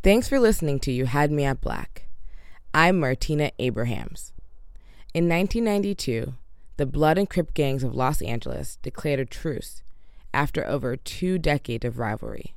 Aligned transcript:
Thanks 0.00 0.28
for 0.28 0.38
listening 0.38 0.78
to 0.80 0.92
You 0.92 1.06
Had 1.06 1.32
Me 1.32 1.42
at 1.42 1.60
Black. 1.60 2.06
I'm 2.72 3.00
Martina 3.00 3.50
Abrahams. 3.58 4.32
In 5.12 5.28
1992, 5.28 6.34
the 6.76 6.86
Blood 6.86 7.18
and 7.18 7.28
Crip 7.28 7.52
gangs 7.52 7.82
of 7.82 7.96
Los 7.96 8.22
Angeles 8.22 8.76
declared 8.80 9.18
a 9.18 9.24
truce 9.24 9.82
after 10.32 10.64
over 10.68 10.96
two 10.96 11.36
decades 11.36 11.84
of 11.84 11.98
rivalry. 11.98 12.54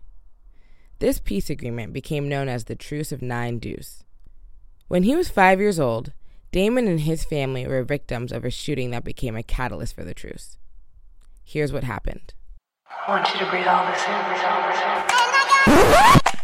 This 0.99 1.17
peace 1.17 1.49
agreement 1.49 1.93
became 1.93 2.29
known 2.29 2.47
as 2.47 2.65
the 2.65 2.75
Truce 2.75 3.11
of 3.11 3.23
Nine 3.23 3.57
Deuce. 3.57 4.03
When 4.87 5.01
he 5.01 5.15
was 5.15 5.29
five 5.29 5.59
years 5.59 5.79
old, 5.79 6.13
Damon 6.51 6.87
and 6.87 6.99
his 6.99 7.25
family 7.25 7.65
were 7.65 7.83
victims 7.83 8.31
of 8.31 8.45
a 8.45 8.51
shooting 8.51 8.91
that 8.91 9.03
became 9.03 9.35
a 9.35 9.41
catalyst 9.41 9.95
for 9.95 10.03
the 10.03 10.13
truce. 10.13 10.57
Here's 11.43 11.73
what 11.73 11.85
happened. 11.85 12.35
I 13.07 13.09
want 13.09 13.33
you 13.33 13.39
to 13.39 13.49
breathe 13.49 13.65
all 13.65 13.91
this 13.91 14.05
in, 14.05 14.11
breathe 14.27 14.45
all 14.45 14.69
this 14.69 14.79
in. 14.79 15.01
Oh 15.67 16.21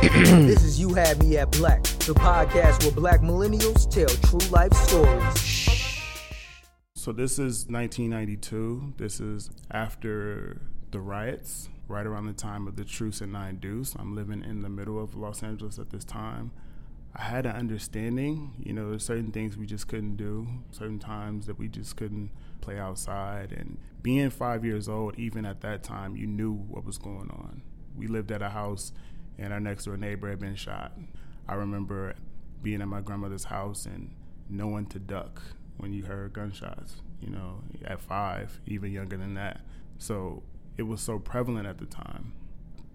this 0.02 0.64
is 0.64 0.80
You 0.80 0.94
Had 0.94 1.22
Me 1.22 1.36
at 1.36 1.50
Black, 1.50 1.82
the 1.82 2.14
podcast 2.14 2.82
where 2.84 2.92
black 2.92 3.20
millennials 3.20 3.88
tell 3.90 4.08
true 4.30 4.48
life 4.48 4.72
stories. 4.72 6.00
So 6.94 7.12
this 7.12 7.32
is 7.32 7.66
1992. 7.66 8.94
This 8.96 9.20
is 9.20 9.50
after 9.70 10.62
the 10.90 11.00
riots, 11.00 11.68
right 11.86 12.06
around 12.06 12.28
the 12.28 12.32
time 12.32 12.66
of 12.66 12.76
the 12.76 12.84
truce 12.84 13.20
in 13.20 13.30
Nine 13.30 13.56
Deuce. 13.56 13.94
I'm 13.94 14.16
living 14.16 14.42
in 14.42 14.62
the 14.62 14.70
middle 14.70 14.98
of 14.98 15.14
Los 15.14 15.42
Angeles 15.42 15.78
at 15.78 15.90
this 15.90 16.04
time. 16.04 16.50
I 17.14 17.20
had 17.20 17.44
an 17.44 17.54
understanding, 17.54 18.54
you 18.58 18.72
know, 18.72 18.88
there's 18.88 19.04
certain 19.04 19.32
things 19.32 19.58
we 19.58 19.66
just 19.66 19.86
couldn't 19.86 20.16
do, 20.16 20.48
certain 20.70 20.98
times 20.98 21.44
that 21.44 21.58
we 21.58 21.68
just 21.68 21.96
couldn't 21.96 22.30
play 22.62 22.78
outside. 22.78 23.52
And 23.52 23.76
being 24.00 24.30
five 24.30 24.64
years 24.64 24.88
old, 24.88 25.18
even 25.18 25.44
at 25.44 25.60
that 25.60 25.82
time, 25.82 26.16
you 26.16 26.26
knew 26.26 26.54
what 26.54 26.86
was 26.86 26.96
going 26.96 27.28
on. 27.30 27.60
We 27.94 28.06
lived 28.06 28.32
at 28.32 28.40
a 28.40 28.48
house 28.48 28.92
and 29.40 29.52
our 29.52 29.58
next 29.60 29.86
door 29.86 29.96
neighbor 29.96 30.28
had 30.28 30.38
been 30.38 30.54
shot. 30.54 30.92
I 31.48 31.54
remember 31.54 32.14
being 32.62 32.82
at 32.82 32.88
my 32.88 33.00
grandmother's 33.00 33.44
house 33.44 33.86
and 33.86 34.14
knowing 34.48 34.86
to 34.86 34.98
duck 34.98 35.42
when 35.78 35.92
you 35.92 36.04
heard 36.04 36.34
gunshots, 36.34 36.96
you 37.20 37.30
know, 37.30 37.62
at 37.84 38.00
five, 38.00 38.60
even 38.66 38.92
younger 38.92 39.16
than 39.16 39.34
that. 39.34 39.62
So 39.98 40.42
it 40.76 40.82
was 40.82 41.00
so 41.00 41.18
prevalent 41.18 41.66
at 41.66 41.78
the 41.78 41.86
time. 41.86 42.34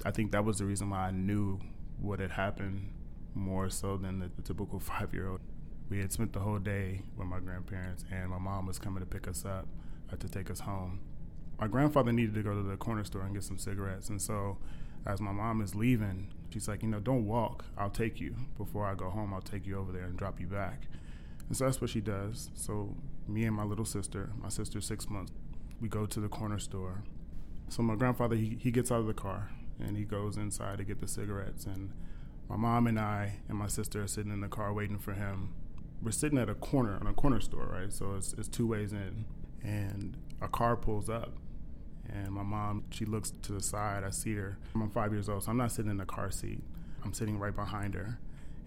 I 0.05 0.11
think 0.11 0.31
that 0.31 0.45
was 0.45 0.59
the 0.59 0.66
reason 0.66 0.91
why 0.91 1.07
I 1.07 1.11
knew 1.11 1.59
what 1.99 2.19
had 2.19 2.31
happened 2.31 2.91
more 3.33 3.69
so 3.69 3.97
than 3.97 4.19
the, 4.19 4.29
the 4.35 4.43
typical 4.43 4.79
five 4.79 5.13
year 5.13 5.29
old. 5.29 5.41
We 5.89 5.99
had 5.99 6.11
spent 6.11 6.33
the 6.33 6.39
whole 6.39 6.59
day 6.59 7.01
with 7.17 7.27
my 7.27 7.39
grandparents, 7.39 8.05
and 8.11 8.29
my 8.29 8.39
mom 8.39 8.66
was 8.66 8.79
coming 8.79 9.01
to 9.01 9.05
pick 9.05 9.27
us 9.27 9.45
up 9.45 9.67
uh, 10.11 10.16
to 10.16 10.27
take 10.27 10.49
us 10.49 10.59
home. 10.59 10.99
My 11.59 11.67
grandfather 11.67 12.11
needed 12.11 12.33
to 12.35 12.43
go 12.43 12.53
to 12.53 12.63
the 12.63 12.75
corner 12.75 13.03
store 13.03 13.21
and 13.21 13.33
get 13.33 13.43
some 13.43 13.57
cigarettes, 13.57 14.09
and 14.09 14.21
so 14.21 14.57
as 15.05 15.21
my 15.21 15.31
mom 15.31 15.61
is 15.61 15.75
leaving, 15.75 16.33
she's 16.56 16.70
like, 16.70 16.84
you 16.84 16.88
know, 16.88 17.02
don't 17.02 17.28
walk. 17.28 17.66
I'll 17.78 17.89
take 17.89 18.22
you. 18.22 18.34
Before 18.58 18.86
I 18.86 18.95
go 18.95 19.09
home, 19.09 19.34
I'll 19.34 19.42
take 19.42 19.67
you 19.67 19.78
over 19.78 19.92
there 19.92 20.06
and 20.06 20.16
drop 20.16 20.39
you 20.39 20.48
back. 20.48 20.84
And 21.50 21.58
so 21.58 21.66
that's 21.66 21.81
what 21.81 21.89
she 21.89 22.00
does. 22.00 22.50
So 22.56 22.95
me 23.28 23.44
and 23.44 23.53
my 23.53 23.66
little 23.66 23.84
sister, 23.84 24.30
my 24.42 24.47
sister's 24.47 24.86
six 24.86 25.09
months, 25.09 25.34
we 25.81 25.89
go 25.89 26.06
to 26.06 26.20
the 26.22 26.30
corner 26.30 26.58
store. 26.58 27.03
So 27.67 27.84
my 27.84 27.95
grandfather, 27.95 28.38
he, 28.38 28.58
he 28.62 28.72
gets 28.72 28.89
out 28.89 29.02
of 29.02 29.06
the 29.06 29.14
car 29.14 29.50
and 29.81 29.97
he 29.97 30.06
goes 30.06 30.38
inside 30.38 30.78
to 30.78 30.86
get 30.86 31.02
the 31.02 31.09
cigarettes. 31.09 31.66
And 31.66 31.92
my 32.47 32.56
mom 32.56 32.88
and 32.88 32.97
I 32.97 33.40
and 33.50 33.58
my 33.58 33.67
sister 33.67 34.02
are 34.02 34.08
sitting 34.08 34.31
in 34.31 34.40
the 34.40 34.47
car 34.47 34.72
waiting 34.72 34.97
for 34.97 35.12
him. 35.12 35.53
We're 36.02 36.12
sitting 36.12 36.38
at 36.38 36.50
a 36.50 36.56
corner, 36.56 36.97
on 37.02 37.08
a 37.08 37.14
corner 37.14 37.42
store, 37.42 37.67
right? 37.69 37.92
So 37.92 38.16
it's, 38.16 38.31
it's 38.31 38.47
two 38.47 38.66
ways 38.66 38.94
in. 38.94 39.25
And 39.62 40.16
a 40.42 40.47
car 40.47 40.78
pulls 40.78 41.09
up 41.09 41.34
and 42.11 42.31
my 42.31 42.44
mom, 42.44 42.84
she 42.89 43.06
looks 43.06 43.31
to 43.44 43.53
the 43.53 43.61
side. 43.61 44.03
I 44.03 44.09
see 44.09 44.36
her. 44.36 44.58
I'm 44.73 44.89
five 44.89 45.11
years 45.11 45.30
old, 45.30 45.44
so 45.44 45.52
I'm 45.52 45.58
not 45.58 45.72
sitting 45.72 45.92
in 45.92 45.98
the 45.98 46.06
car 46.06 46.31
seat. 46.31 46.62
I'm 47.03 47.14
sitting 47.14 47.39
right 47.39 47.56
behind 47.56 47.94
her. 47.95 48.20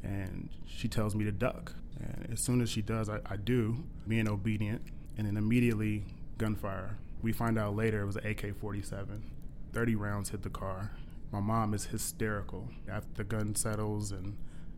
And 0.03 0.48
she 0.67 0.89
tells 0.89 1.14
me 1.14 1.24
to 1.24 1.33
duck. 1.33 1.74
And 1.98 2.29
as 2.33 2.40
soon 2.40 2.61
as 2.61 2.70
she 2.70 2.83
does, 2.83 3.08
I, 3.08 3.20
I 3.27 3.36
do, 3.36 3.85
being 4.07 4.29
obedient. 4.29 4.83
And 5.17 5.27
then 5.27 5.36
immediately, 5.36 6.05
gunfire. 6.39 6.98
We 7.23 7.33
find 7.33 7.58
out 7.58 7.74
later 7.74 8.02
it 8.02 8.07
was 8.07 8.17
an 8.17 8.27
AK 8.27 8.57
47. 8.57 9.30
30 9.73 9.95
rounds 9.96 10.30
hit 10.30 10.42
the 10.42 10.51
car. 10.51 10.92
My 11.33 11.41
mom 11.41 11.74
is 11.74 11.86
hysterical. 11.86 12.68
After 12.91 13.08
the 13.17 13.24
gun 13.24 13.55
settles 13.55 14.12
and 14.12 14.36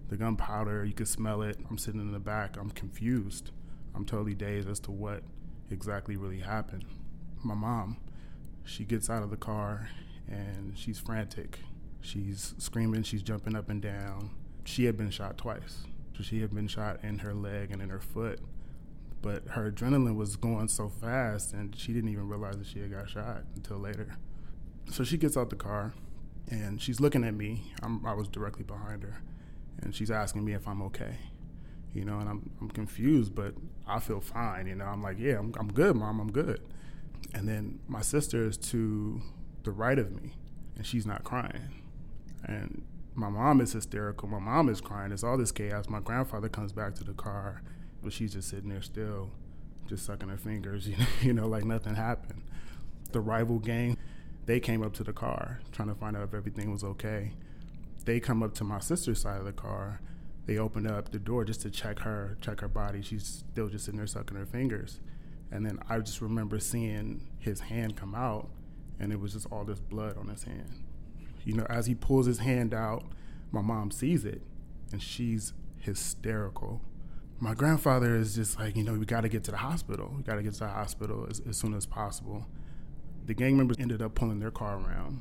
the 0.09 0.17
gunpowder, 0.17 0.85
you 0.85 0.93
can 0.93 1.07
smell 1.07 1.43
it. 1.43 1.59
I'm 1.69 1.79
sitting 1.79 2.01
in 2.01 2.13
the 2.13 2.19
back. 2.19 2.57
I'm 2.57 2.71
confused. 2.71 3.51
I'm 3.95 4.05
totally 4.05 4.35
dazed 4.35 4.69
as 4.69 4.81
to 4.81 4.91
what 4.91 5.23
exactly 5.71 6.17
really 6.17 6.41
happened. 6.41 6.85
My 7.43 7.55
mom, 7.55 7.99
she 8.71 8.85
gets 8.85 9.11
out 9.11 9.23
of 9.25 9.31
the 9.31 9.37
car 9.37 9.89
and 10.29 10.79
she's 10.79 10.99
frantic. 10.99 11.59
She's 12.01 12.55
screaming, 12.59 13.03
she's 13.03 13.23
jumping 13.23 13.57
up 13.57 13.69
and 13.69 13.83
down. 13.83 14.31
She 14.65 14.85
had 14.85 14.97
been 14.97 15.11
shot 15.11 15.37
twice. 15.37 15.85
So 16.17 16.23
she 16.23 16.41
had 16.41 16.55
been 16.55 16.69
shot 16.69 17.01
in 17.03 17.19
her 17.19 17.35
leg 17.35 17.73
and 17.73 17.83
in 17.83 17.89
her 17.89 18.01
foot. 18.01 18.39
But 19.23 19.49
her 19.49 19.73
adrenaline 19.73 20.15
was 20.15 20.37
going 20.37 20.69
so 20.69 20.89
fast 20.89 21.53
and 21.53 21.77
she 21.77 21.93
didn't 21.93 22.11
even 22.11 22.29
realize 22.29 22.59
that 22.59 22.67
she 22.67 22.79
had 22.79 22.93
got 22.93 23.11
shot 23.11 23.43
until 23.57 23.79
later. 23.79 24.17
So 24.91 25.03
she 25.03 25.19
gets 25.19 25.37
out 25.37 25.51
the 25.51 25.57
car 25.57 25.93
and 26.49 26.81
she's 26.81 27.01
looking 27.01 27.25
at 27.25 27.35
me. 27.35 27.73
I'm, 27.83 28.07
i 28.07 28.15
was 28.15 28.29
directly 28.29 28.65
behind 28.65 29.03
her 29.03 29.21
and 29.83 29.95
she's 29.95 30.13
asking 30.13 30.45
me 30.45 30.53
if 30.53 30.69
I'm 30.69 30.81
okay. 30.83 31.17
You 31.93 32.05
know, 32.05 32.21
and 32.21 32.29
I'm, 32.29 32.51
I'm 32.61 32.71
confused, 32.71 33.35
but 33.35 33.55
I 33.85 33.99
feel 33.99 34.21
fine. 34.21 34.69
You 34.69 34.77
know, 34.77 34.85
I'm 34.85 35.03
like, 35.03 35.19
yeah, 35.19 35.39
I'm, 35.39 35.53
I'm 35.59 35.73
good, 35.73 35.97
mom, 35.97 36.21
I'm 36.21 36.31
good. 36.31 36.61
And 37.35 37.49
then 37.49 37.81
my 37.87 38.03
sister 38.03 38.47
is 38.47 38.57
to 38.57 39.23
the 39.63 39.71
right 39.71 39.99
of 39.99 40.11
me, 40.11 40.35
and 40.77 40.87
she's 40.87 41.07
not 41.07 41.25
crying. 41.25 41.83
And 42.45 42.83
my 43.15 43.29
mom 43.29 43.61
is 43.61 43.73
hysterical. 43.73 44.29
My 44.29 44.39
mom 44.39 44.69
is 44.69 44.81
crying. 44.81 45.13
It's 45.13 45.23
all 45.23 45.37
this 45.37 45.53
chaos. 45.53 45.89
My 45.89 46.01
grandfather 46.01 46.49
comes 46.49 46.73
back 46.73 46.95
to 46.97 47.05
the 47.05 47.13
car, 47.13 47.63
but 48.03 48.13
she's 48.13 48.33
just 48.33 48.49
sitting 48.49 48.71
there 48.71 48.83
still, 48.83 49.31
just 49.87 50.07
sucking 50.07 50.29
her 50.29 50.39
fingers, 50.39 50.89
you 50.89 50.97
know, 50.97 51.07
you 51.23 51.33
know 51.33 51.47
like 51.47 51.65
nothing 51.65 51.95
happened. 51.95 52.43
The 53.13 53.21
rival 53.21 53.59
gang, 53.59 53.97
they 54.47 54.61
came 54.61 54.83
up 54.83 54.95
to 54.95 55.05
the 55.05 55.13
car 55.13 55.61
trying 55.73 55.89
to 55.89 55.95
find 55.95 56.17
out 56.17 56.25
if 56.25 56.35
everything 56.35 56.71
was 56.71 56.83
okay. 56.83 57.33
They 58.05 58.21
come 58.21 58.43
up 58.43 58.55
to 58.55 58.65
my 58.65 58.81
sister's 58.81 59.21
side 59.21 59.39
of 59.39 59.45
the 59.45 59.53
car. 59.53 60.01
They 60.47 60.59
open 60.59 60.87
up 60.87 61.11
the 61.11 61.19
door 61.19 61.45
just 61.45 61.61
to 61.63 61.71
check 61.71 62.01
her, 62.01 62.37
check 62.41 62.61
her 62.61 62.69
body. 62.69 63.03
She's 63.03 63.45
still 63.53 63.69
just 63.69 63.85
sitting 63.85 63.99
there 63.99 64.07
sucking 64.07 64.37
her 64.37 64.47
fingers. 64.47 65.01
And 65.53 65.67
then 65.67 65.81
I 65.89 65.99
just 65.99 66.21
remember 66.21 66.59
seeing 66.61 67.29
his 67.39 67.61
hand 67.61 67.97
come 67.97 68.15
out, 68.15 68.49
and 68.99 69.13
it 69.13 69.21
was 69.21 69.33
just 69.33 69.47
all 69.51 69.65
this 69.65 69.81
blood 69.81 70.17
on 70.17 70.29
his 70.29 70.45
hand. 70.45 70.85
You 71.45 71.55
know, 71.55 71.67
as 71.69 71.87
he 71.87 71.95
pulls 71.95 72.27
his 72.27 72.39
hand 72.39 72.73
out, 72.73 73.05
my 73.51 73.61
mom 73.61 73.91
sees 73.91 74.25
it, 74.25 74.43
and 74.93 75.03
she's 75.03 75.53
hysterical. 75.79 76.81
My 77.41 77.55
grandfather 77.55 78.17
is 78.17 78.35
just 78.35 78.59
like, 78.59 78.77
you 78.77 78.85
know, 78.85 78.93
we 78.93 79.07
got 79.07 79.23
to 79.23 79.29
get 79.29 79.45
to 79.45 79.51
the 79.51 79.57
hospital. 79.57 80.13
We 80.15 80.23
got 80.23 80.37
to 80.37 80.43
get 80.43 80.53
to 80.55 80.61
the 80.61 80.69
hospital 80.69 81.27
as, 81.29 81.41
as 81.49 81.57
soon 81.57 81.75
as 81.75 81.87
possible. 81.87 82.47
The 83.27 83.35
gang 83.35 83.57
members 83.57 83.79
ended 83.81 84.03
up 84.03 84.15
pulling 84.15 84.41
their 84.41 84.51
car 84.51 84.77
around. 84.79 85.21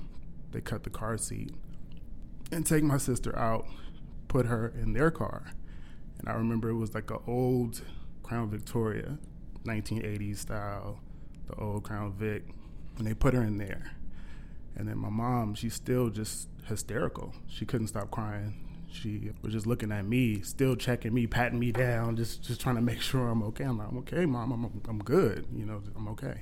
They 0.51 0.62
cut 0.62 0.84
the 0.84 0.89
car 0.89 1.18
seat 1.18 1.53
and 2.51 2.66
take 2.66 2.84
my 2.84 2.97
sister 2.97 3.38
out, 3.38 3.66
put 4.28 4.47
her 4.47 4.73
in 4.81 4.94
their 4.94 5.12
car. 5.12 5.51
And 6.19 6.28
I 6.28 6.34
remember 6.34 6.69
it 6.69 6.75
was 6.75 6.94
like 6.94 7.09
an 7.09 7.19
old 7.25 7.81
Crown 8.23 8.50
Victoria 8.50 9.18
1980s 9.66 10.38
style, 10.38 11.00
the 11.47 11.56
old 11.56 11.84
Crown 11.84 12.14
Vic, 12.14 12.44
and 12.97 13.06
they 13.06 13.14
put 13.14 13.34
her 13.34 13.44
in 13.44 13.58
there. 13.58 13.92
And 14.75 14.88
then 14.88 14.97
my 14.97 15.09
mom, 15.09 15.56
she's 15.56 15.74
still 15.74 16.09
just 16.09 16.47
hysterical. 16.66 17.34
She 17.47 17.66
couldn't 17.66 17.88
stop 17.88 18.12
crying. 18.12 18.66
She 18.92 19.31
was 19.42 19.53
just 19.53 19.68
looking 19.68 19.92
at 19.92 20.06
me, 20.06 20.42
still 20.42 20.75
checking 20.75 21.14
me, 21.14 21.28
patting 21.28 21.59
me 21.59 21.72
down, 21.72 22.16
just 22.16 22.42
just 22.42 22.59
trying 22.62 22.75
to 22.75 22.81
make 22.81 23.02
sure 23.09 23.28
I'm 23.28 23.44
okay. 23.44 23.66
I'm 23.66 23.78
like, 23.78 23.90
I'm 23.90 23.98
okay, 24.00 24.25
mom. 24.25 24.52
I'm 24.52 24.81
I'm 24.88 25.00
good. 25.00 25.46
You 25.53 25.66
know, 25.66 25.81
I'm 25.96 26.08
okay. 26.09 26.42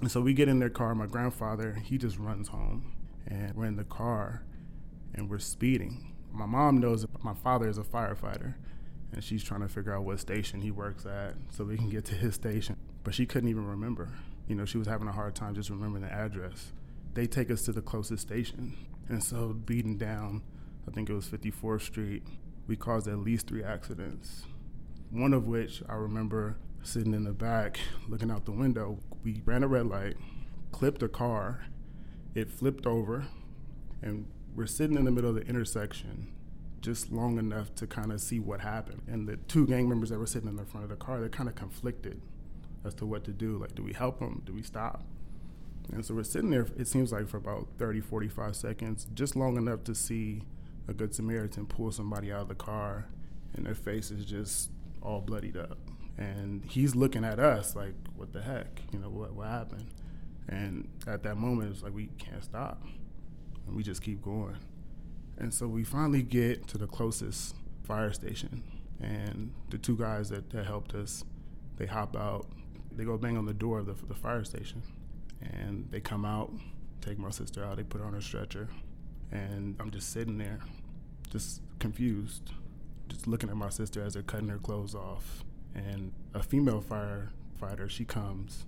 And 0.00 0.10
so 0.10 0.20
we 0.20 0.32
get 0.32 0.48
in 0.48 0.58
their 0.60 0.70
car. 0.70 0.94
My 0.94 1.06
grandfather, 1.06 1.76
he 1.82 1.98
just 1.98 2.18
runs 2.18 2.48
home, 2.48 2.92
and 3.26 3.54
we're 3.54 3.66
in 3.66 3.76
the 3.76 3.84
car, 3.84 4.42
and 5.14 5.28
we're 5.28 5.38
speeding. 5.38 6.14
My 6.32 6.46
mom 6.46 6.78
knows 6.78 7.06
my 7.22 7.34
father 7.34 7.68
is 7.68 7.78
a 7.78 7.82
firefighter, 7.82 8.54
and 9.12 9.22
she's 9.22 9.42
trying 9.42 9.60
to 9.60 9.68
figure 9.68 9.94
out 9.94 10.04
what 10.04 10.20
station 10.20 10.60
he 10.60 10.70
works 10.70 11.06
at 11.06 11.34
so 11.50 11.64
we 11.64 11.76
can 11.76 11.88
get 11.88 12.04
to 12.06 12.14
his 12.14 12.34
station. 12.34 12.76
But 13.04 13.14
she 13.14 13.26
couldn't 13.26 13.48
even 13.48 13.66
remember. 13.66 14.08
You 14.46 14.54
know, 14.54 14.64
she 14.64 14.78
was 14.78 14.86
having 14.86 15.08
a 15.08 15.12
hard 15.12 15.34
time 15.34 15.54
just 15.54 15.70
remembering 15.70 16.04
the 16.04 16.12
address. 16.12 16.72
They 17.14 17.26
take 17.26 17.50
us 17.50 17.62
to 17.62 17.72
the 17.72 17.82
closest 17.82 18.22
station. 18.22 18.76
And 19.08 19.22
so, 19.22 19.54
beating 19.54 19.96
down, 19.96 20.42
I 20.86 20.90
think 20.90 21.08
it 21.08 21.14
was 21.14 21.26
54th 21.28 21.82
Street, 21.82 22.22
we 22.66 22.76
caused 22.76 23.08
at 23.08 23.18
least 23.18 23.48
three 23.48 23.64
accidents. 23.64 24.44
One 25.10 25.32
of 25.32 25.46
which 25.46 25.82
I 25.88 25.94
remember 25.94 26.56
sitting 26.82 27.14
in 27.14 27.24
the 27.24 27.32
back 27.32 27.78
looking 28.08 28.30
out 28.30 28.44
the 28.44 28.52
window. 28.52 28.98
We 29.24 29.42
ran 29.44 29.62
a 29.62 29.68
red 29.68 29.86
light, 29.86 30.16
clipped 30.70 31.02
a 31.02 31.08
car, 31.08 31.64
it 32.34 32.50
flipped 32.50 32.86
over, 32.86 33.26
and 34.02 34.26
we're 34.54 34.66
sitting 34.66 34.96
in 34.96 35.04
the 35.04 35.10
middle 35.10 35.30
of 35.30 35.36
the 35.36 35.42
intersection 35.42 36.32
just 36.80 37.10
long 37.12 37.38
enough 37.38 37.74
to 37.76 37.86
kind 37.86 38.12
of 38.12 38.20
see 38.20 38.38
what 38.38 38.60
happened. 38.60 39.02
And 39.06 39.28
the 39.28 39.36
two 39.36 39.66
gang 39.66 39.88
members 39.88 40.10
that 40.10 40.18
were 40.18 40.26
sitting 40.26 40.48
in 40.48 40.56
the 40.56 40.64
front 40.64 40.84
of 40.84 40.90
the 40.90 40.96
car, 40.96 41.20
they're 41.20 41.28
kind 41.28 41.48
of 41.48 41.54
conflicted 41.54 42.20
as 42.84 42.94
to 42.94 43.06
what 43.06 43.24
to 43.24 43.32
do. 43.32 43.58
Like, 43.58 43.74
do 43.74 43.82
we 43.82 43.92
help 43.92 44.20
them? 44.20 44.42
Do 44.44 44.52
we 44.52 44.62
stop? 44.62 45.04
And 45.92 46.04
so 46.04 46.14
we're 46.14 46.22
sitting 46.22 46.50
there, 46.50 46.66
it 46.76 46.86
seems 46.86 47.12
like 47.12 47.28
for 47.28 47.38
about 47.38 47.66
30, 47.78 48.00
45 48.00 48.54
seconds, 48.54 49.06
just 49.14 49.36
long 49.36 49.56
enough 49.56 49.84
to 49.84 49.94
see 49.94 50.42
a 50.86 50.92
Good 50.92 51.14
Samaritan 51.14 51.66
pull 51.66 51.90
somebody 51.90 52.30
out 52.30 52.42
of 52.42 52.48
the 52.48 52.54
car 52.54 53.06
and 53.54 53.64
their 53.64 53.74
face 53.74 54.10
is 54.10 54.24
just 54.24 54.70
all 55.02 55.20
bloodied 55.20 55.56
up. 55.56 55.78
And 56.18 56.64
he's 56.64 56.94
looking 56.94 57.24
at 57.24 57.38
us 57.38 57.74
like, 57.76 57.94
what 58.16 58.32
the 58.32 58.42
heck? 58.42 58.82
You 58.92 58.98
know, 58.98 59.08
what, 59.08 59.32
what 59.32 59.46
happened? 59.48 59.86
And 60.48 60.88
at 61.06 61.22
that 61.22 61.36
moment, 61.36 61.70
it's 61.72 61.82
like, 61.82 61.94
we 61.94 62.08
can't 62.18 62.42
stop. 62.42 62.82
And 63.66 63.76
we 63.76 63.82
just 63.82 64.02
keep 64.02 64.22
going. 64.22 64.56
And 65.38 65.54
so 65.54 65.66
we 65.68 65.84
finally 65.84 66.22
get 66.22 66.66
to 66.68 66.78
the 66.78 66.86
closest 66.86 67.54
fire 67.84 68.12
station. 68.12 68.64
And 69.00 69.54
the 69.70 69.78
two 69.78 69.96
guys 69.96 70.28
that, 70.30 70.50
that 70.50 70.66
helped 70.66 70.94
us, 70.94 71.24
they 71.76 71.86
hop 71.86 72.16
out. 72.16 72.48
They 72.90 73.04
go 73.04 73.16
bang 73.16 73.36
on 73.36 73.46
the 73.46 73.54
door 73.54 73.78
of 73.78 73.86
the, 73.86 73.94
the 74.06 74.14
fire 74.14 74.42
station. 74.42 74.82
And 75.40 75.88
they 75.90 76.00
come 76.00 76.24
out, 76.24 76.52
take 77.00 77.18
my 77.18 77.30
sister 77.30 77.64
out, 77.64 77.76
they 77.76 77.84
put 77.84 78.00
her 78.00 78.06
on 78.06 78.14
a 78.14 78.20
stretcher. 78.20 78.68
And 79.30 79.76
I'm 79.78 79.92
just 79.92 80.12
sitting 80.12 80.38
there, 80.38 80.58
just 81.30 81.62
confused, 81.78 82.50
just 83.08 83.28
looking 83.28 83.48
at 83.48 83.56
my 83.56 83.68
sister 83.68 84.02
as 84.02 84.14
they're 84.14 84.22
cutting 84.22 84.48
her 84.48 84.58
clothes 84.58 84.96
off. 84.96 85.44
And 85.74 86.12
a 86.34 86.42
female 86.42 86.82
firefighter, 86.82 87.88
she 87.88 88.04
comes 88.04 88.64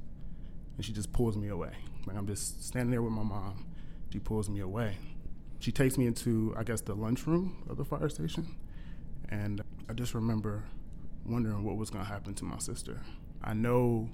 and 0.76 0.84
she 0.84 0.92
just 0.92 1.12
pulls 1.12 1.36
me 1.36 1.48
away. 1.48 1.72
Like 2.06 2.16
I'm 2.16 2.26
just 2.26 2.64
standing 2.64 2.90
there 2.90 3.02
with 3.02 3.12
my 3.12 3.24
mom. 3.24 3.66
She 4.12 4.20
pulls 4.20 4.48
me 4.48 4.60
away. 4.60 4.96
She 5.60 5.70
takes 5.70 5.98
me 5.98 6.06
into, 6.06 6.54
I 6.56 6.64
guess, 6.64 6.80
the 6.80 6.94
lunchroom 6.94 7.64
of 7.68 7.76
the 7.76 7.84
fire 7.84 8.08
station. 8.08 8.56
And 9.28 9.62
I 9.88 9.92
just 9.92 10.14
remember 10.14 10.64
wondering 11.26 11.62
what 11.62 11.76
was 11.76 11.90
going 11.90 12.02
to 12.02 12.10
happen 12.10 12.32
to 12.34 12.44
my 12.44 12.58
sister. 12.58 13.02
I 13.44 13.52
know 13.52 14.08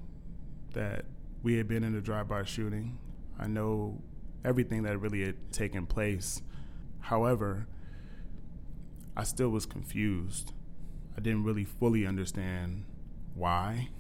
that 0.74 1.04
we 1.44 1.56
had 1.56 1.68
been 1.68 1.84
in 1.84 1.94
a 1.94 2.00
drive-by 2.00 2.42
shooting. 2.44 2.98
I 3.38 3.46
know 3.46 4.02
everything 4.44 4.82
that 4.82 4.98
really 4.98 5.24
had 5.24 5.36
taken 5.52 5.86
place. 5.86 6.42
However, 6.98 7.68
I 9.16 9.22
still 9.22 9.50
was 9.50 9.66
confused. 9.66 10.52
I 11.16 11.20
didn't 11.20 11.44
really 11.44 11.64
fully 11.64 12.06
understand 12.06 12.84
why. 13.34 13.90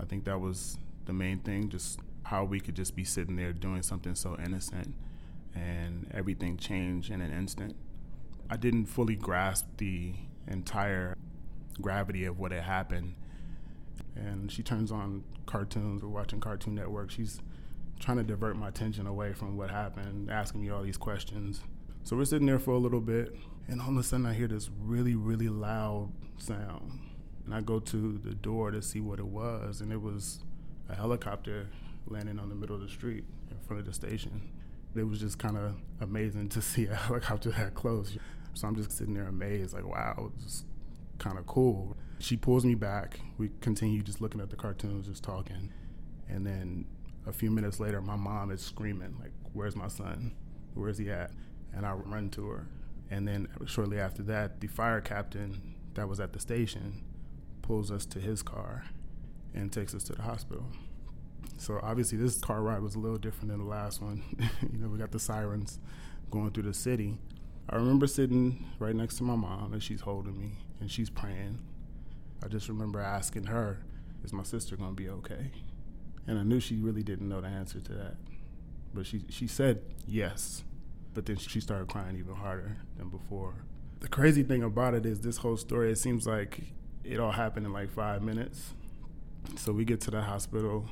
I 0.00 0.04
think 0.04 0.24
that 0.26 0.40
was 0.40 0.78
the 1.06 1.12
main 1.12 1.40
thing, 1.40 1.70
just 1.70 1.98
how 2.22 2.44
we 2.44 2.60
could 2.60 2.76
just 2.76 2.94
be 2.94 3.02
sitting 3.02 3.34
there 3.34 3.52
doing 3.52 3.82
something 3.82 4.14
so 4.14 4.36
innocent 4.38 4.94
and 5.54 6.10
everything 6.12 6.56
changed 6.56 7.10
in 7.10 7.20
an 7.20 7.32
instant. 7.32 7.76
I 8.50 8.56
didn't 8.56 8.86
fully 8.86 9.16
grasp 9.16 9.66
the 9.76 10.14
entire 10.46 11.16
gravity 11.80 12.24
of 12.24 12.38
what 12.38 12.52
had 12.52 12.62
happened. 12.62 13.14
And 14.16 14.50
she 14.50 14.62
turns 14.62 14.90
on 14.90 15.24
cartoons. 15.46 16.02
We're 16.02 16.08
watching 16.08 16.40
Cartoon 16.40 16.74
Network. 16.74 17.10
She's 17.10 17.40
trying 18.00 18.16
to 18.16 18.22
divert 18.22 18.56
my 18.56 18.68
attention 18.68 19.06
away 19.06 19.32
from 19.32 19.56
what 19.56 19.70
happened, 19.70 20.30
asking 20.30 20.62
me 20.62 20.70
all 20.70 20.82
these 20.82 20.96
questions. 20.96 21.60
So 22.04 22.16
we're 22.16 22.24
sitting 22.24 22.46
there 22.46 22.58
for 22.58 22.70
a 22.70 22.78
little 22.78 23.00
bit, 23.00 23.36
and 23.66 23.80
all 23.82 23.90
of 23.90 23.96
a 23.96 24.02
sudden 24.02 24.24
I 24.24 24.32
hear 24.32 24.48
this 24.48 24.70
really, 24.80 25.14
really 25.14 25.48
loud 25.48 26.10
sound. 26.38 27.00
And 27.44 27.54
I 27.54 27.60
go 27.60 27.80
to 27.80 28.18
the 28.18 28.34
door 28.34 28.70
to 28.70 28.80
see 28.80 29.00
what 29.00 29.18
it 29.18 29.26
was, 29.26 29.80
and 29.80 29.92
it 29.92 30.00
was 30.00 30.40
a 30.88 30.94
helicopter 30.94 31.66
landing 32.06 32.38
on 32.38 32.48
the 32.48 32.54
middle 32.54 32.76
of 32.76 32.82
the 32.82 32.88
street 32.88 33.24
in 33.50 33.56
front 33.66 33.80
of 33.80 33.86
the 33.86 33.92
station. 33.92 34.40
It 34.94 35.04
was 35.04 35.20
just 35.20 35.38
kind 35.38 35.56
of 35.56 35.74
amazing 36.00 36.48
to 36.50 36.62
see 36.62 36.86
a 36.86 36.94
helicopter 36.94 37.50
that 37.50 37.74
close. 37.74 38.16
So 38.54 38.66
I'm 38.66 38.74
just 38.74 38.92
sitting 38.92 39.14
there 39.14 39.28
amazed, 39.28 39.74
like, 39.74 39.86
wow, 39.86 40.32
it's 40.42 40.64
kind 41.18 41.38
of 41.38 41.46
cool. 41.46 41.96
She 42.18 42.36
pulls 42.36 42.64
me 42.64 42.74
back. 42.74 43.20
We 43.36 43.50
continue 43.60 44.02
just 44.02 44.20
looking 44.20 44.40
at 44.40 44.50
the 44.50 44.56
cartoons, 44.56 45.06
just 45.06 45.22
talking. 45.22 45.72
And 46.28 46.44
then 46.44 46.84
a 47.26 47.32
few 47.32 47.50
minutes 47.50 47.78
later, 47.78 48.00
my 48.00 48.16
mom 48.16 48.50
is 48.50 48.60
screaming, 48.60 49.16
like, 49.20 49.32
where's 49.52 49.76
my 49.76 49.88
son? 49.88 50.34
Where's 50.74 50.98
he 50.98 51.10
at? 51.10 51.30
And 51.72 51.86
I 51.86 51.92
run 51.92 52.30
to 52.30 52.48
her. 52.48 52.66
And 53.10 53.28
then 53.28 53.48
shortly 53.66 54.00
after 54.00 54.22
that, 54.24 54.60
the 54.60 54.66
fire 54.66 55.00
captain 55.00 55.74
that 55.94 56.08
was 56.08 56.18
at 56.20 56.32
the 56.32 56.40
station 56.40 57.04
pulls 57.62 57.90
us 57.90 58.04
to 58.06 58.18
his 58.18 58.42
car 58.42 58.84
and 59.54 59.72
takes 59.72 59.94
us 59.94 60.02
to 60.04 60.14
the 60.14 60.22
hospital. 60.22 60.66
So 61.58 61.80
obviously, 61.82 62.18
this 62.18 62.40
car 62.40 62.62
ride 62.62 62.80
was 62.80 62.94
a 62.94 62.98
little 62.98 63.18
different 63.18 63.50
than 63.50 63.58
the 63.58 63.64
last 63.64 64.00
one. 64.00 64.22
you 64.72 64.78
know, 64.78 64.88
we 64.88 64.96
got 64.96 65.10
the 65.10 65.18
sirens 65.18 65.78
going 66.30 66.52
through 66.52 66.62
the 66.64 66.74
city. 66.74 67.18
I 67.68 67.76
remember 67.76 68.06
sitting 68.06 68.64
right 68.78 68.94
next 68.94 69.16
to 69.16 69.24
my 69.24 69.36
mom, 69.36 69.72
and 69.72 69.82
she's 69.82 70.00
holding 70.00 70.38
me, 70.38 70.52
and 70.80 70.90
she's 70.90 71.10
praying. 71.10 71.58
I 72.42 72.48
just 72.48 72.68
remember 72.68 73.00
asking 73.00 73.44
her, 73.44 73.80
"Is 74.24 74.32
my 74.32 74.44
sister 74.44 74.76
gonna 74.76 74.92
be 74.92 75.08
okay?" 75.08 75.50
And 76.26 76.38
I 76.38 76.44
knew 76.44 76.60
she 76.60 76.76
really 76.76 77.02
didn't 77.02 77.28
know 77.28 77.40
the 77.40 77.48
answer 77.48 77.80
to 77.80 77.92
that, 77.94 78.16
but 78.94 79.06
she 79.06 79.24
she 79.28 79.46
said 79.46 79.82
yes. 80.06 80.64
But 81.14 81.26
then 81.26 81.36
she 81.36 81.60
started 81.60 81.88
crying 81.88 82.16
even 82.16 82.36
harder 82.36 82.76
than 82.96 83.08
before. 83.08 83.64
The 84.00 84.08
crazy 84.08 84.44
thing 84.44 84.62
about 84.62 84.94
it 84.94 85.04
is 85.04 85.20
this 85.20 85.38
whole 85.38 85.56
story. 85.56 85.90
It 85.90 85.98
seems 85.98 86.26
like 86.26 86.60
it 87.02 87.18
all 87.18 87.32
happened 87.32 87.66
in 87.66 87.72
like 87.72 87.90
five 87.90 88.22
minutes. 88.22 88.74
So 89.56 89.72
we 89.72 89.84
get 89.84 90.00
to 90.02 90.10
the 90.10 90.22
hospital, 90.22 90.88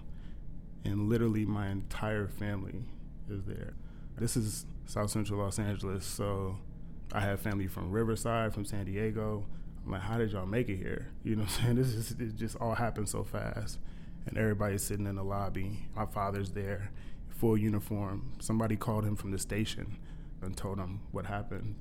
and 0.86 1.08
literally 1.08 1.44
my 1.44 1.68
entire 1.68 2.28
family 2.28 2.84
is 3.28 3.44
there. 3.44 3.74
This 4.18 4.36
is 4.36 4.66
South 4.86 5.10
Central 5.10 5.40
Los 5.40 5.58
Angeles, 5.58 6.04
so 6.04 6.56
I 7.12 7.20
have 7.20 7.40
family 7.40 7.66
from 7.66 7.90
Riverside, 7.90 8.54
from 8.54 8.64
San 8.64 8.84
Diego. 8.84 9.44
I'm 9.84 9.92
like, 9.92 10.02
how 10.02 10.18
did 10.18 10.32
y'all 10.32 10.46
make 10.46 10.68
it 10.68 10.76
here? 10.76 11.08
You 11.24 11.36
know 11.36 11.42
what 11.42 11.58
I'm 11.58 11.64
saying? 11.64 11.76
This 11.76 11.88
is 11.88 12.10
it 12.12 12.36
just 12.36 12.56
all 12.56 12.74
happened 12.74 13.08
so 13.08 13.24
fast. 13.24 13.78
And 14.26 14.38
everybody's 14.38 14.82
sitting 14.82 15.06
in 15.06 15.16
the 15.16 15.22
lobby. 15.22 15.86
My 15.94 16.06
father's 16.06 16.50
there, 16.50 16.90
full 17.28 17.56
uniform. 17.56 18.32
Somebody 18.40 18.76
called 18.76 19.04
him 19.04 19.16
from 19.16 19.30
the 19.30 19.38
station 19.38 19.98
and 20.42 20.56
told 20.56 20.78
him 20.78 21.00
what 21.12 21.26
happened. 21.26 21.74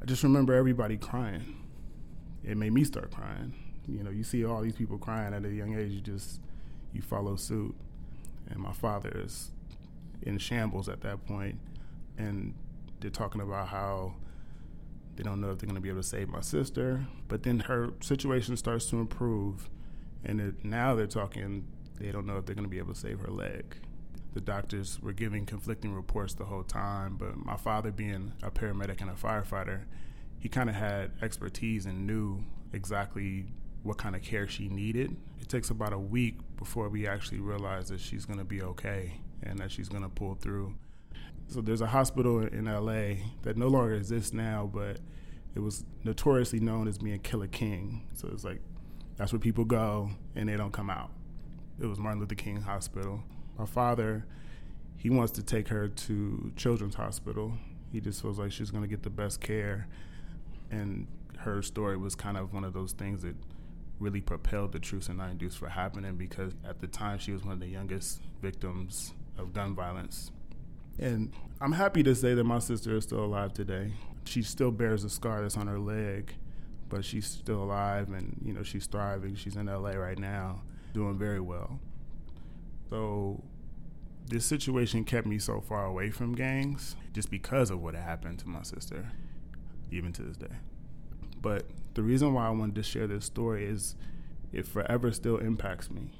I 0.00 0.04
just 0.04 0.22
remember 0.22 0.54
everybody 0.54 0.96
crying. 0.96 1.56
It 2.44 2.56
made 2.56 2.72
me 2.72 2.84
start 2.84 3.12
crying. 3.12 3.54
You 3.88 4.02
know, 4.02 4.10
you 4.10 4.24
see 4.24 4.44
all 4.44 4.62
these 4.62 4.74
people 4.74 4.98
crying 4.98 5.34
at 5.34 5.44
a 5.44 5.48
young 5.48 5.78
age, 5.78 5.92
you 5.92 6.00
just 6.00 6.40
you 6.92 7.02
follow 7.02 7.36
suit. 7.36 7.74
And 8.52 8.62
my 8.62 8.72
father 8.72 9.10
is 9.24 9.50
in 10.22 10.38
shambles 10.38 10.88
at 10.88 11.00
that 11.00 11.26
point, 11.26 11.58
and 12.16 12.54
they're 13.00 13.10
talking 13.10 13.40
about 13.40 13.68
how 13.68 14.14
they 15.16 15.22
don't 15.22 15.40
know 15.40 15.50
if 15.50 15.58
they're 15.58 15.66
going 15.66 15.74
to 15.74 15.80
be 15.80 15.88
able 15.88 16.02
to 16.02 16.08
save 16.08 16.28
my 16.28 16.40
sister. 16.40 17.06
But 17.28 17.42
then 17.42 17.60
her 17.60 17.90
situation 18.00 18.56
starts 18.56 18.86
to 18.86 18.96
improve, 18.96 19.68
and 20.24 20.40
it, 20.40 20.64
now 20.64 20.94
they're 20.94 21.06
talking 21.06 21.66
they 21.98 22.10
don't 22.10 22.26
know 22.26 22.36
if 22.36 22.46
they're 22.46 22.54
going 22.54 22.66
to 22.66 22.70
be 22.70 22.78
able 22.78 22.94
to 22.94 22.98
save 22.98 23.20
her 23.20 23.30
leg. 23.30 23.76
The 24.34 24.40
doctors 24.40 25.00
were 25.00 25.12
giving 25.12 25.46
conflicting 25.46 25.94
reports 25.94 26.34
the 26.34 26.46
whole 26.46 26.64
time, 26.64 27.16
but 27.16 27.36
my 27.36 27.56
father, 27.56 27.90
being 27.90 28.32
a 28.42 28.50
paramedic 28.50 29.00
and 29.00 29.10
a 29.10 29.14
firefighter, 29.14 29.82
he 30.38 30.48
kind 30.48 30.68
of 30.68 30.74
had 30.74 31.12
expertise 31.20 31.86
and 31.86 32.06
knew 32.06 32.42
exactly 32.72 33.46
what 33.82 33.98
kind 33.98 34.14
of 34.14 34.22
care 34.22 34.46
she 34.46 34.68
needed. 34.68 35.16
It 35.40 35.48
takes 35.48 35.70
about 35.70 35.92
a 35.92 35.98
week 35.98 36.38
before 36.56 36.88
we 36.88 37.06
actually 37.06 37.40
realize 37.40 37.88
that 37.88 38.00
she's 38.00 38.24
going 38.24 38.38
to 38.38 38.44
be 38.44 38.62
okay 38.62 39.20
and 39.42 39.58
that 39.58 39.70
she's 39.70 39.88
going 39.88 40.02
to 40.02 40.08
pull 40.08 40.34
through. 40.34 40.74
So 41.48 41.60
there's 41.60 41.80
a 41.80 41.86
hospital 41.86 42.40
in 42.46 42.64
LA 42.64 43.24
that 43.42 43.56
no 43.56 43.68
longer 43.68 43.94
exists 43.94 44.32
now, 44.32 44.70
but 44.72 44.98
it 45.54 45.60
was 45.60 45.84
notoriously 46.04 46.60
known 46.60 46.88
as 46.88 46.98
being 46.98 47.18
Killer 47.20 47.48
King. 47.48 48.06
So 48.14 48.28
it's 48.32 48.44
like 48.44 48.60
that's 49.16 49.32
where 49.32 49.40
people 49.40 49.64
go 49.64 50.10
and 50.34 50.48
they 50.48 50.56
don't 50.56 50.72
come 50.72 50.88
out. 50.88 51.10
It 51.80 51.86
was 51.86 51.98
Martin 51.98 52.20
Luther 52.20 52.34
King 52.34 52.62
Hospital. 52.62 53.22
My 53.58 53.66
father, 53.66 54.24
he 54.96 55.10
wants 55.10 55.32
to 55.32 55.42
take 55.42 55.68
her 55.68 55.88
to 55.88 56.52
Children's 56.56 56.94
Hospital. 56.94 57.52
He 57.90 58.00
just 58.00 58.22
feels 58.22 58.38
like 58.38 58.52
she's 58.52 58.70
going 58.70 58.82
to 58.82 58.88
get 58.88 59.02
the 59.02 59.10
best 59.10 59.40
care. 59.40 59.88
And 60.70 61.06
her 61.38 61.60
story 61.60 61.96
was 61.96 62.14
kind 62.14 62.36
of 62.36 62.54
one 62.54 62.64
of 62.64 62.72
those 62.72 62.92
things 62.92 63.22
that 63.22 63.34
really 64.02 64.20
propelled 64.20 64.72
the 64.72 64.78
Truce 64.78 65.08
and 65.08 65.18
Nine 65.18 65.36
Deuce 65.36 65.54
for 65.54 65.68
happening 65.68 66.16
because 66.16 66.52
at 66.68 66.80
the 66.80 66.86
time 66.86 67.18
she 67.18 67.32
was 67.32 67.44
one 67.44 67.54
of 67.54 67.60
the 67.60 67.68
youngest 67.68 68.20
victims 68.42 69.14
of 69.38 69.52
gun 69.52 69.74
violence. 69.74 70.30
And 70.98 71.32
I'm 71.60 71.72
happy 71.72 72.02
to 72.02 72.14
say 72.14 72.34
that 72.34 72.44
my 72.44 72.58
sister 72.58 72.96
is 72.96 73.04
still 73.04 73.24
alive 73.24 73.54
today. 73.54 73.92
She 74.24 74.42
still 74.42 74.70
bears 74.70 75.04
a 75.04 75.10
scar 75.10 75.40
that's 75.40 75.56
on 75.56 75.66
her 75.66 75.78
leg, 75.78 76.34
but 76.88 77.04
she's 77.04 77.26
still 77.26 77.62
alive 77.62 78.10
and 78.10 78.36
you 78.44 78.52
know 78.52 78.62
she's 78.62 78.86
thriving. 78.86 79.34
She's 79.36 79.56
in 79.56 79.66
LA 79.66 79.92
right 79.92 80.18
now, 80.18 80.62
doing 80.92 81.16
very 81.16 81.40
well. 81.40 81.80
So 82.90 83.42
this 84.26 84.44
situation 84.44 85.04
kept 85.04 85.26
me 85.26 85.38
so 85.38 85.60
far 85.60 85.86
away 85.86 86.10
from 86.10 86.34
gangs 86.34 86.96
just 87.12 87.30
because 87.30 87.70
of 87.70 87.80
what 87.80 87.94
happened 87.94 88.38
to 88.40 88.48
my 88.48 88.62
sister, 88.62 89.10
even 89.90 90.12
to 90.12 90.22
this 90.22 90.36
day. 90.36 90.56
But 91.40 91.64
the 91.94 92.02
reason 92.02 92.34
why 92.34 92.46
I 92.46 92.50
wanted 92.50 92.74
to 92.76 92.82
share 92.82 93.06
this 93.06 93.24
story 93.24 93.64
is 93.66 93.96
it 94.52 94.66
forever 94.66 95.12
still 95.12 95.38
impacts 95.38 95.90
me. 95.90 96.10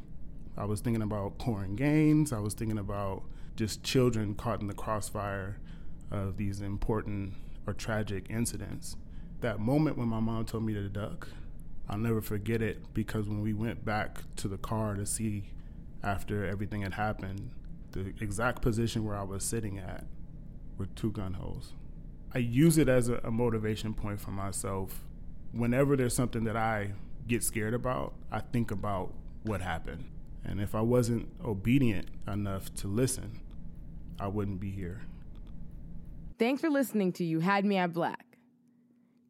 I 0.56 0.64
was 0.64 0.80
thinking 0.80 1.02
about 1.02 1.38
Korryn 1.38 1.76
Gaines. 1.76 2.32
I 2.32 2.38
was 2.38 2.54
thinking 2.54 2.78
about 2.78 3.22
just 3.56 3.82
children 3.82 4.34
caught 4.34 4.60
in 4.60 4.66
the 4.66 4.74
crossfire 4.74 5.58
of 6.10 6.36
these 6.36 6.60
important 6.60 7.34
or 7.66 7.72
tragic 7.72 8.26
incidents. 8.28 8.96
That 9.40 9.60
moment 9.60 9.96
when 9.96 10.08
my 10.08 10.20
mom 10.20 10.44
told 10.44 10.64
me 10.64 10.74
to 10.74 10.88
duck, 10.88 11.28
I'll 11.88 11.98
never 11.98 12.20
forget 12.20 12.62
it 12.62 12.94
because 12.94 13.28
when 13.28 13.42
we 13.42 13.52
went 13.52 13.84
back 13.84 14.22
to 14.36 14.48
the 14.48 14.56
car 14.58 14.94
to 14.94 15.04
see 15.06 15.50
after 16.02 16.44
everything 16.46 16.82
had 16.82 16.94
happened, 16.94 17.50
the 17.92 18.12
exact 18.20 18.62
position 18.62 19.04
where 19.04 19.16
I 19.16 19.22
was 19.22 19.44
sitting 19.44 19.78
at 19.78 20.04
with 20.78 20.94
two 20.94 21.10
gun 21.10 21.34
holes. 21.34 21.72
I 22.34 22.38
use 22.38 22.78
it 22.78 22.88
as 22.88 23.08
a, 23.08 23.20
a 23.24 23.30
motivation 23.30 23.94
point 23.94 24.20
for 24.20 24.30
myself. 24.30 25.04
Whenever 25.52 25.96
there's 25.96 26.14
something 26.14 26.44
that 26.44 26.56
I 26.56 26.92
get 27.28 27.44
scared 27.44 27.74
about, 27.74 28.14
I 28.30 28.40
think 28.40 28.70
about 28.70 29.12
what 29.44 29.60
happened. 29.60 30.04
And 30.44 30.60
if 30.60 30.74
I 30.74 30.80
wasn't 30.80 31.28
obedient 31.44 32.08
enough 32.26 32.74
to 32.76 32.88
listen, 32.88 33.40
I 34.18 34.28
wouldn't 34.28 34.60
be 34.60 34.70
here. 34.70 35.02
Thanks 36.38 36.60
for 36.60 36.70
listening 36.70 37.12
to 37.12 37.24
You 37.24 37.40
Had 37.40 37.64
Me 37.64 37.76
at 37.76 37.92
Black. 37.92 38.38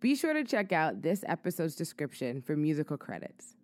Be 0.00 0.14
sure 0.14 0.32
to 0.32 0.44
check 0.44 0.72
out 0.72 1.02
this 1.02 1.22
episode's 1.26 1.76
description 1.76 2.40
for 2.40 2.56
musical 2.56 2.96
credits. 2.96 3.56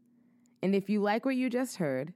And 0.62 0.74
if 0.74 0.90
you 0.90 1.00
like 1.00 1.24
what 1.24 1.36
you 1.36 1.48
just 1.48 1.76
heard, 1.76 2.12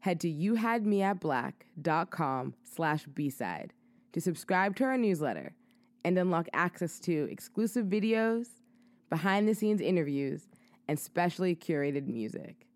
head 0.00 0.20
to 0.20 0.32
youhadmeatblack.com 0.32 2.54
slash 2.64 3.04
b-side 3.06 3.72
to 4.12 4.20
subscribe 4.20 4.76
to 4.76 4.84
our 4.84 4.96
newsletter 4.96 5.54
and 6.04 6.16
unlock 6.18 6.48
access 6.52 6.98
to 7.00 7.28
exclusive 7.30 7.86
videos, 7.86 8.46
behind-the-scenes 9.12 9.82
interviews, 9.82 10.48
and 10.88 10.98
specially 10.98 11.54
curated 11.54 12.06
music. 12.06 12.66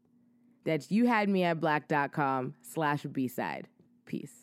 That's 0.67 0.89
youhadmeatblack.com 0.89 2.57
slash 2.61 3.05
b-side. 3.05 3.69
Peace. 4.05 4.35